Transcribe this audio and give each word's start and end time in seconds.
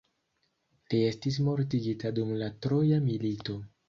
Li 0.93 1.01
estis 1.09 1.37
mortigita 1.47 2.13
dum 2.21 2.31
la 2.39 2.47
troja 2.67 2.99
milito. 3.09 3.59